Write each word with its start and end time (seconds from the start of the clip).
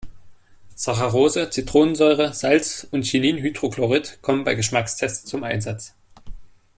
Saccharose, 0.75 1.51
Zitronensäure, 1.51 2.33
Salz 2.33 2.87
und 2.89 3.03
Chininhydrochlorid 3.05 4.17
kommen 4.23 4.43
bei 4.43 4.55
Geschmackstests 4.55 5.25
zum 5.25 5.43
Einsatz. 5.43 5.93